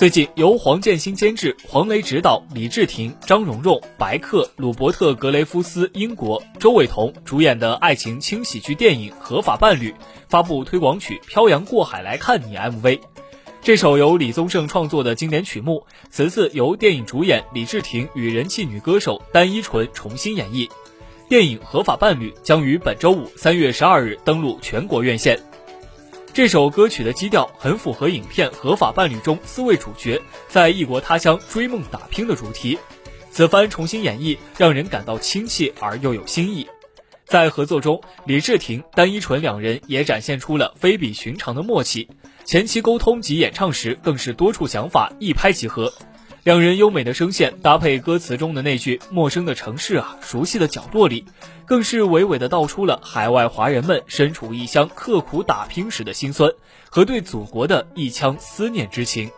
[0.00, 9.90] 最近，由黄建新监制、黄雷执导，李治廷、张蓉蓉、白客、鲁伯特·格雷夫斯（英国）、周伟彤主演的爱情轻喜剧电影《合法伴侣》
[10.26, 12.98] 发布推广曲《漂洋过海来看你》MV。
[13.60, 20.66] 这首由李宗盛创作的经典曲目，此次由电影主演李治廷与人气女歌手单依纯重新演绎。
[21.28, 25.38] 电影《合法伴侣》将于本周五三月十二日登陆全国院线。
[26.32, 32.78] 这首歌曲的基调很符合影片《合法伴侣》中四位主角在异国他乡追梦打拼的主题。
[33.32, 36.68] 此番重新演绎，让人感到亲切而又有新意。
[37.26, 42.08] 在合作中，李治廷、单依纯两人也展现出了非比寻常的默契。
[42.44, 45.92] 前期沟通及演唱时，更是多处想法一拍即合。
[46.42, 51.26] 两人优美的声线搭配歌词中的那句“陌生的城市啊，熟悉的角落里”，
[51.66, 56.50] 更是娓娓的道出了海外华人们身处异乡刻苦打拼时的辛酸
[56.88, 59.30] 和对祖国的一腔思念之情。